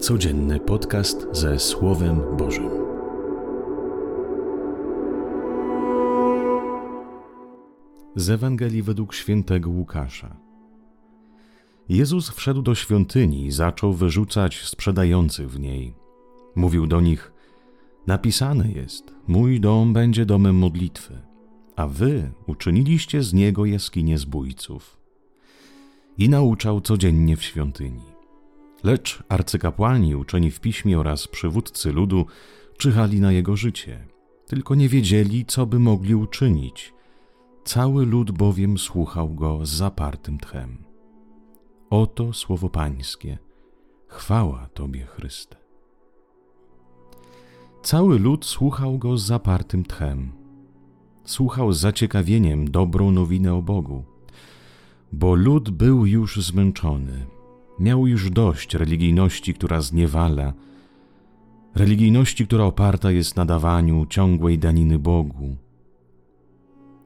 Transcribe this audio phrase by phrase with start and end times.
[0.00, 2.70] Codzienny podcast ze Słowem Bożym.
[8.16, 10.36] Z Ewangelii według świętego Łukasza.
[11.88, 15.94] Jezus wszedł do świątyni i zaczął wyrzucać sprzedających w niej.
[16.54, 17.32] Mówił do nich:
[18.06, 21.22] Napisane jest: Mój dom będzie domem modlitwy,
[21.76, 24.96] a wy uczyniliście z niego jaskinię zbójców.
[26.18, 28.15] I nauczał codziennie w świątyni.
[28.84, 32.26] Lecz arcykapłani, uczeni w piśmie oraz przywódcy ludu
[32.78, 34.06] czyhali na jego życie,
[34.46, 36.94] tylko nie wiedzieli, co by mogli uczynić.
[37.64, 40.84] Cały lud bowiem słuchał go z zapartym tchem.
[41.90, 43.38] Oto słowo Pańskie.
[44.06, 45.56] Chwała Tobie, Chryste.
[47.82, 50.32] Cały lud słuchał go z zapartym tchem.
[51.24, 54.04] Słuchał z zaciekawieniem dobrą nowinę o Bogu,
[55.12, 57.26] bo lud był już zmęczony
[57.78, 60.52] Miał już dość religijności, która zniewala,
[61.74, 65.56] religijności, która oparta jest na dawaniu ciągłej daniny Bogu.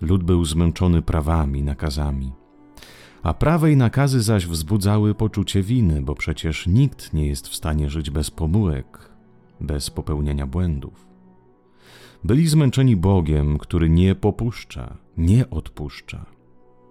[0.00, 2.32] Lud był zmęczony prawami, nakazami,
[3.22, 7.90] a prawe i nakazy zaś wzbudzały poczucie winy, bo przecież nikt nie jest w stanie
[7.90, 9.10] żyć bez pomyłek,
[9.60, 11.06] bez popełniania błędów.
[12.24, 16.26] Byli zmęczeni Bogiem, który nie popuszcza, nie odpuszcza.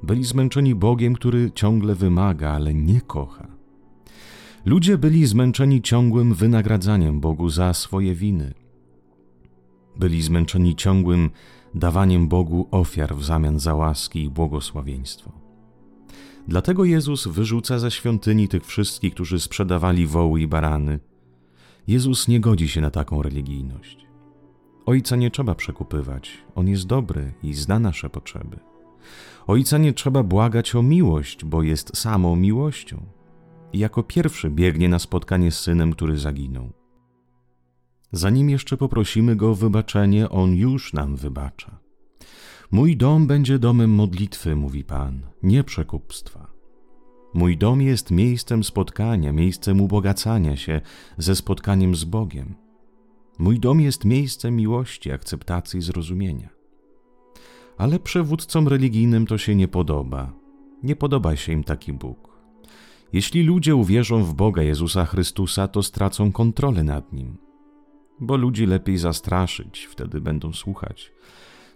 [0.04, 3.55] Byli zmęczeni Bogiem, który ciągle wymaga, ale nie kocha.
[4.66, 8.54] Ludzie byli zmęczeni ciągłym wynagradzaniem Bogu za swoje winy.
[9.96, 11.30] Byli zmęczeni ciągłym
[11.76, 15.32] dawaniem Bogu ofiar w zamian za łaski i błogosławieństwo.
[16.48, 21.00] Dlatego Jezus wyrzuca ze świątyni tych wszystkich, którzy sprzedawali woły i barany.
[21.88, 24.08] Jezus nie godzi się na taką religijność.
[24.86, 28.60] Ojca nie trzeba przekupywać, on jest dobry i zna nasze potrzeby.
[29.48, 33.06] Ojca nie trzeba błagać o miłość, bo jest samą miłością
[33.76, 36.74] i jako pierwszy biegnie na spotkanie z synem, który zaginął.
[38.12, 41.80] Zanim jeszcze poprosimy go o wybaczenie, on już nam wybacza.
[42.72, 46.48] Mój dom będzie domem modlitwy, mówi Pan, nie przekupstwa.
[47.34, 50.82] Mój dom jest miejscem spotkania, miejscem ubogacania się
[51.18, 52.56] ze spotkaniem z Bogiem.
[53.40, 56.50] Mój dom jest miejscem miłości, akceptacji, zrozumienia.
[57.78, 60.34] Ale przywódcom religijnym to się nie podoba.
[60.84, 62.25] Nie podoba się im taki Bóg.
[63.14, 67.38] Jeśli ludzie uwierzą w Boga Jezusa Chrystusa, to stracą kontrolę nad Nim.
[68.20, 71.12] Bo ludzi lepiej zastraszyć, wtedy będą słuchać.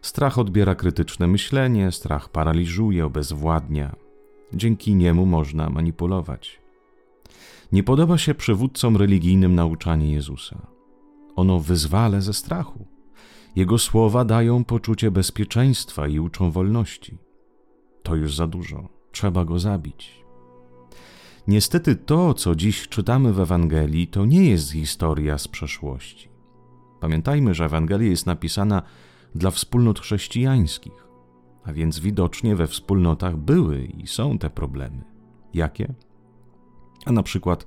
[0.01, 3.95] Strach odbiera krytyczne myślenie, strach paraliżuje, obezwładnia.
[4.53, 6.61] Dzięki niemu można manipulować.
[7.71, 10.67] Nie podoba się przywódcom religijnym nauczanie Jezusa.
[11.35, 12.85] Ono wyzwala ze strachu.
[13.55, 17.17] Jego słowa dają poczucie bezpieczeństwa i uczą wolności.
[18.03, 18.89] To już za dużo.
[19.11, 20.19] Trzeba go zabić.
[21.49, 26.29] Niestety to, co dziś czytamy w Ewangelii, to nie jest historia z przeszłości.
[26.99, 28.81] Pamiętajmy, że Ewangelia jest napisana
[29.35, 31.07] dla wspólnot chrześcijańskich,
[31.63, 35.03] a więc widocznie we wspólnotach były i są te problemy.
[35.53, 35.93] Jakie?
[37.05, 37.65] A na przykład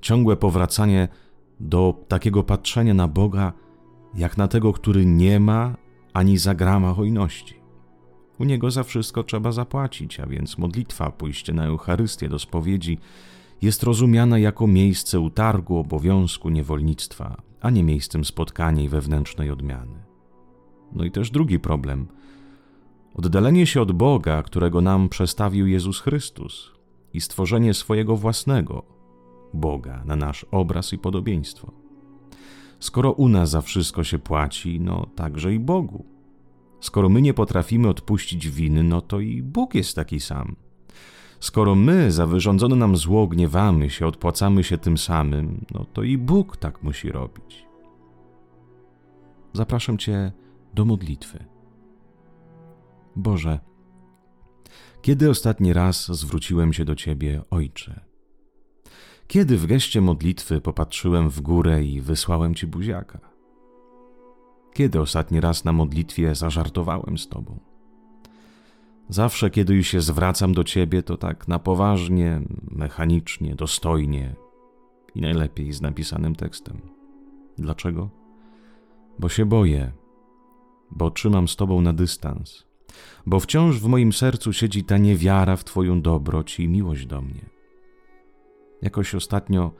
[0.00, 1.08] ciągłe powracanie
[1.60, 3.52] do takiego patrzenia na Boga
[4.14, 5.76] jak na tego, który nie ma
[6.12, 7.57] ani za grama hojności.
[8.38, 12.98] U niego za wszystko trzeba zapłacić, a więc modlitwa, pójście na Eucharystię do spowiedzi
[13.62, 20.04] jest rozumiana jako miejsce utargu, obowiązku, niewolnictwa, a nie miejscem spotkania i wewnętrznej odmiany.
[20.92, 22.08] No i też drugi problem.
[23.14, 26.72] Oddalenie się od Boga, którego nam przestawił Jezus Chrystus
[27.14, 28.82] i stworzenie swojego własnego
[29.54, 31.72] Boga na nasz obraz i podobieństwo.
[32.80, 36.17] Skoro u nas za wszystko się płaci, no także i Bogu.
[36.80, 40.56] Skoro my nie potrafimy odpuścić winy, no to i Bóg jest taki sam.
[41.40, 46.18] Skoro my za wyrządzone nam zło gniewamy się, odpłacamy się tym samym, no to i
[46.18, 47.66] Bóg tak musi robić.
[49.52, 50.32] Zapraszam Cię
[50.74, 51.44] do modlitwy.
[53.16, 53.58] Boże,
[55.02, 58.00] kiedy ostatni raz zwróciłem się do Ciebie, Ojcze?
[59.26, 63.37] Kiedy w geście modlitwy popatrzyłem w górę i wysłałem Ci buziaka?
[64.78, 67.58] Kiedy ostatni raz na modlitwie zażartowałem z Tobą?
[69.08, 72.40] Zawsze, kiedy już się zwracam do Ciebie, to tak na poważnie,
[72.70, 74.34] mechanicznie, dostojnie
[75.14, 76.80] i najlepiej z napisanym tekstem.
[77.56, 78.10] Dlaczego?
[79.18, 79.92] Bo się boję,
[80.90, 82.66] bo trzymam z Tobą na dystans,
[83.26, 87.46] bo wciąż w moim sercu siedzi ta niewiara w Twoją dobroć i miłość do mnie.
[88.82, 89.72] Jakoś ostatnio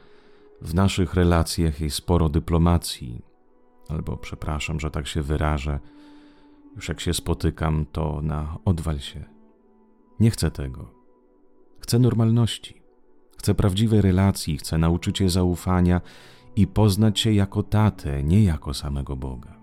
[0.63, 3.28] w naszych relacjach jest sporo dyplomacji,
[3.89, 5.81] albo przepraszam, że tak się wyrażę,
[6.77, 9.25] już jak się spotykam, to na odwal się.
[10.21, 10.91] Nie chcę tego.
[11.81, 12.83] Chcę normalności.
[13.39, 16.01] Chcę prawdziwej relacji, chcę nauczyć się zaufania
[16.57, 19.59] i poznać się jako tatę, nie jako samego Boga.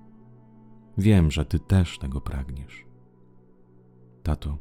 [0.98, 2.86] Wiem, że Ty też tego pragniesz.
[4.24, 4.58] Tato,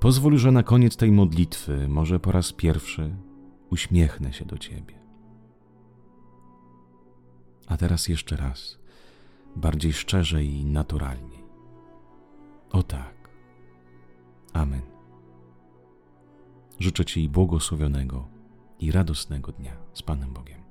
[0.00, 3.16] pozwól, że na koniec tej modlitwy, może po raz pierwszy,
[3.70, 5.03] uśmiechnę się do Ciebie.
[7.66, 8.78] A teraz jeszcze raz,
[9.56, 11.38] bardziej szczerze i naturalnie.
[12.70, 13.14] O tak.
[14.52, 14.82] Amen.
[16.80, 18.28] Życzę Ci błogosławionego
[18.80, 20.63] i radosnego dnia z Panem Bogiem.